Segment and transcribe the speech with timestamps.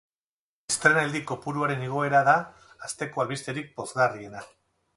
[0.71, 2.35] Estreinaldi kopuruaren igoera da
[2.89, 4.43] asteko albisterik pozgarriena.